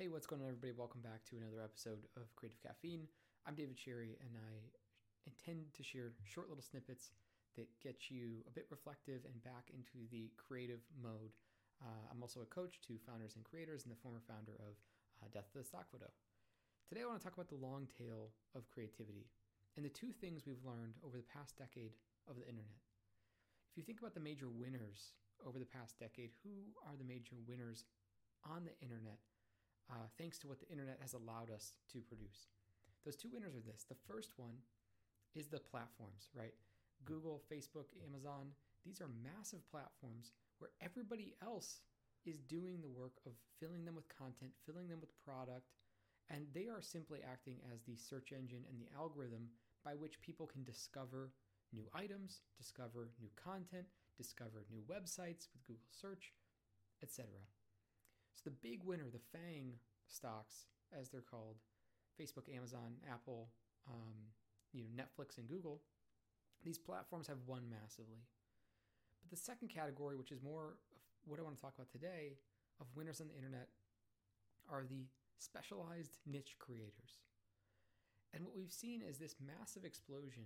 [0.00, 0.72] Hey, what's going on, everybody?
[0.72, 3.04] Welcome back to another episode of Creative Caffeine.
[3.44, 4.64] I'm David Sherry, and I
[5.28, 7.12] intend to share short little snippets
[7.60, 11.36] that get you a bit reflective and back into the creative mode.
[11.84, 14.80] Uh, I'm also a coach to founders and creators and the former founder of
[15.20, 16.08] uh, Death of the Stock Photo.
[16.88, 19.28] Today, I want to talk about the long tail of creativity
[19.76, 21.92] and the two things we've learned over the past decade
[22.24, 22.80] of the internet.
[23.68, 25.12] If you think about the major winners
[25.44, 27.84] over the past decade, who are the major winners
[28.48, 29.20] on the internet?
[29.90, 32.48] Uh, thanks to what the internet has allowed us to produce.
[33.04, 33.84] Those two winners are this.
[33.88, 34.54] The first one
[35.34, 36.54] is the platforms, right?
[37.04, 38.52] Google, Facebook, Amazon,
[38.84, 41.80] these are massive platforms where everybody else
[42.26, 45.72] is doing the work of filling them with content, filling them with product,
[46.28, 49.48] and they are simply acting as the search engine and the algorithm
[49.84, 51.32] by which people can discover
[51.72, 56.32] new items, discover new content, discover new websites with Google search,
[57.02, 57.26] etc.
[58.34, 59.74] So the big winner, the FANG
[60.08, 60.66] stocks,
[60.98, 61.56] as they're called,
[62.20, 63.48] Facebook, Amazon, Apple,
[63.88, 64.14] um,
[64.72, 65.80] you know, Netflix, and Google,
[66.64, 68.24] these platforms have won massively.
[69.22, 70.76] But the second category, which is more
[71.24, 72.36] of what I want to talk about today,
[72.80, 73.68] of winners on the internet,
[74.70, 75.06] are the
[75.38, 77.20] specialized niche creators.
[78.32, 80.44] And what we've seen is this massive explosion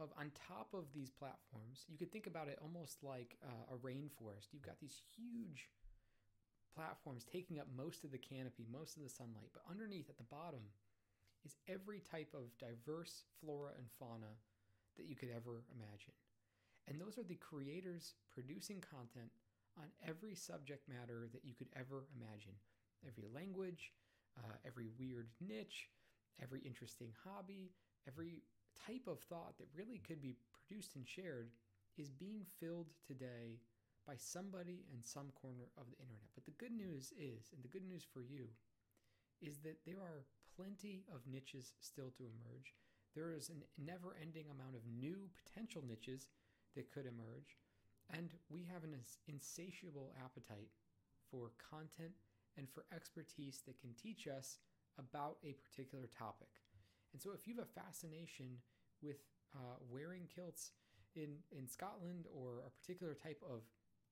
[0.00, 1.84] of on top of these platforms.
[1.88, 4.52] You could think about it almost like uh, a rainforest.
[4.52, 5.68] You've got these huge
[6.74, 10.30] platforms taking up most of the canopy, most of the sunlight, but underneath at the
[10.30, 10.60] bottom
[11.44, 14.38] is every type of diverse flora and fauna
[14.96, 16.14] that you could ever imagine.
[16.88, 19.30] And those are the creators producing content
[19.78, 22.52] on every subject matter that you could ever imagine.
[23.06, 23.92] Every language,
[24.38, 25.88] uh, every weird niche,
[26.42, 27.72] every interesting hobby,
[28.06, 28.42] every
[28.86, 31.50] type of thought that really could be produced and shared
[31.98, 33.60] is being filled today
[34.06, 36.30] by somebody in some corner of the internet.
[36.34, 38.50] But the good news is, and the good news for you,
[39.40, 42.74] is that there are plenty of niches still to emerge.
[43.14, 46.28] There is a never ending amount of new potential niches
[46.74, 47.58] that could emerge.
[48.10, 48.96] And we have an
[49.28, 50.70] insatiable appetite
[51.30, 52.12] for content
[52.58, 54.58] and for expertise that can teach us
[54.98, 56.60] about a particular topic.
[57.12, 58.60] And so if you have a fascination
[59.02, 59.24] with
[59.54, 60.72] uh, wearing kilts
[61.14, 63.62] in, in Scotland or a particular type of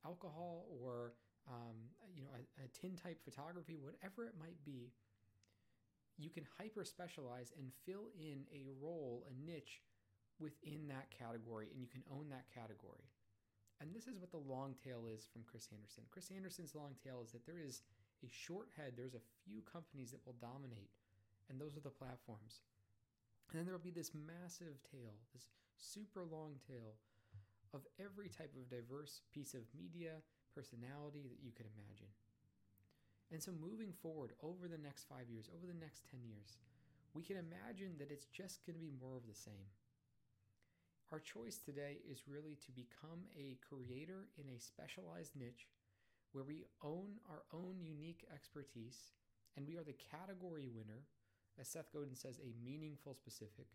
[0.04, 1.12] alcohol or
[1.48, 1.76] um,
[2.14, 4.92] you know a, a tin type photography, whatever it might be,
[6.18, 9.82] you can hyper specialize and fill in a role, a niche
[10.38, 13.08] within that category, and you can own that category.
[13.80, 16.04] And this is what the long tail is from Chris Anderson.
[16.10, 17.80] Chris Anderson's long tail is that there is
[18.24, 20.92] a short head, there's a few companies that will dominate,
[21.48, 22.60] and those are the platforms.
[23.48, 27.00] And then there will be this massive tail, this super long tail
[27.72, 30.22] of every type of diverse piece of media,
[30.54, 32.10] personality that you could imagine.
[33.31, 36.59] And so, moving forward over the next five years, over the next 10 years,
[37.14, 39.70] we can imagine that it's just going to be more of the same.
[41.12, 45.66] Our choice today is really to become a creator in a specialized niche
[46.32, 49.10] where we own our own unique expertise
[49.56, 51.03] and we are the category winner,
[51.59, 53.66] as Seth Godin says, a meaningful specific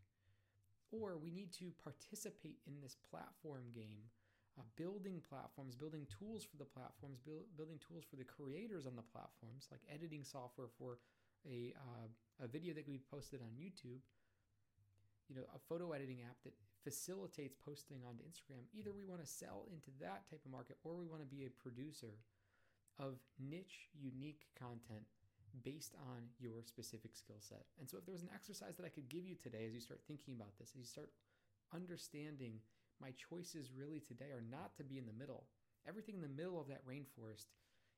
[0.91, 4.09] or we need to participate in this platform game,
[4.57, 8.95] uh, building platforms, building tools for the platforms, build, building tools for the creators on
[8.95, 10.99] the platforms, like editing software for
[11.45, 12.07] a, uh,
[12.43, 14.01] a video that we posted on YouTube,
[15.29, 16.53] you know, a photo editing app that
[16.83, 18.65] facilitates posting onto Instagram.
[18.73, 21.45] Either we want to sell into that type of market or we want to be
[21.45, 22.21] a producer
[22.99, 25.03] of niche, unique content
[25.63, 27.65] based on your specific skill set.
[27.79, 29.79] And so, if there was an exercise that I could give you today as you
[29.79, 31.11] start thinking about this, as you start
[31.73, 32.59] understanding
[33.01, 35.45] my choices really today are not to be in the middle.
[35.87, 37.51] Everything in the middle of that rainforest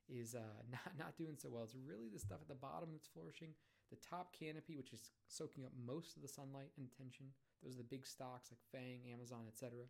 [0.09, 1.63] is uh, not, not doing so well.
[1.63, 3.53] It's really the stuff at the bottom that's flourishing.
[3.89, 7.27] The top canopy, which is soaking up most of the sunlight and attention,
[7.63, 9.87] those are the big stocks like FANG, Amazon, etc.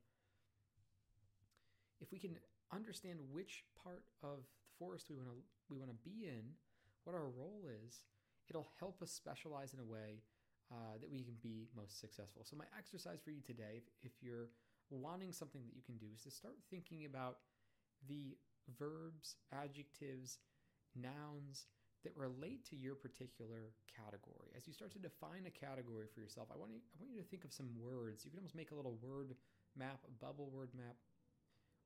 [1.99, 2.37] If we can
[2.71, 5.37] understand which part of the forest we want to
[5.69, 6.53] we want to be in,
[7.07, 8.03] what our role is,
[8.49, 10.19] it'll help us specialize in a way
[10.69, 12.43] uh, that we can be most successful.
[12.43, 14.51] So, my exercise for you today, if, if you're
[14.91, 17.37] wanting something that you can do, is to start thinking about
[18.09, 18.35] the
[18.77, 20.39] verbs, adjectives,
[20.99, 21.67] nouns
[22.03, 24.51] that relate to your particular category.
[24.55, 27.21] As you start to define a category for yourself, I want you, I want you
[27.21, 28.25] to think of some words.
[28.25, 29.35] You can almost make a little word
[29.79, 30.99] map, a bubble word map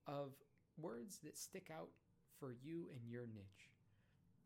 [0.07, 0.33] of
[0.81, 1.89] words that stick out
[2.39, 3.69] for you and your niche.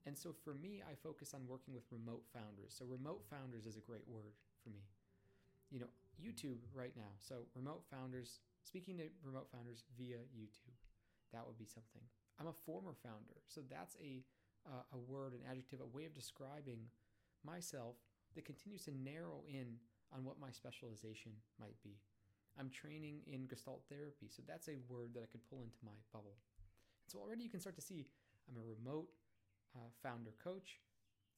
[0.05, 2.75] And so for me, I focus on working with remote founders.
[2.77, 4.85] So remote founders is a great word for me.
[5.71, 5.89] You know,
[6.21, 7.09] YouTube right now.
[7.17, 10.77] So remote founders, speaking to remote founders via YouTube,
[11.33, 12.05] that would be something.
[12.39, 14.23] I'm a former founder, so that's a
[14.65, 16.89] uh, a word, an adjective, a way of describing
[17.45, 17.95] myself
[18.33, 19.77] that continues to narrow in
[20.11, 22.01] on what my specialization might be.
[22.57, 25.93] I'm training in Gestalt therapy, so that's a word that I could pull into my
[26.11, 26.37] bubble.
[27.05, 28.07] And so already you can start to see
[28.49, 29.07] I'm a remote
[29.75, 30.79] uh, founder coach.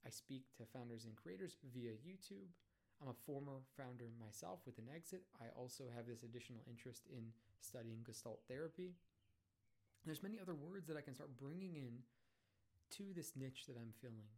[0.06, 2.54] I speak to founders and creators via YouTube.
[3.02, 5.22] I'm a former founder myself with an exit.
[5.42, 8.96] I also have this additional interest in studying Gestalt therapy.
[10.06, 12.02] There's many other words that I can start bringing in
[12.98, 14.32] to this niche that I'm filling.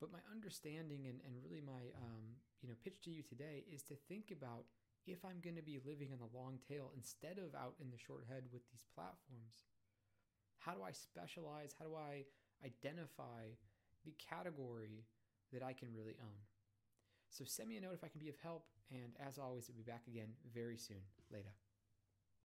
[0.00, 3.82] But my understanding and, and really my um, you know pitch to you today is
[3.92, 4.64] to think about
[5.06, 8.00] if I'm going to be living on the long tail instead of out in the
[8.00, 9.70] short head with these platforms.
[10.58, 11.76] How do I specialize?
[11.78, 12.26] How do I
[12.64, 13.54] identify
[14.04, 15.04] the category
[15.52, 16.38] that I can really own?
[17.30, 18.64] So send me a note if I can be of help.
[18.90, 21.02] And as always, I'll be back again very soon.
[21.30, 21.50] Later.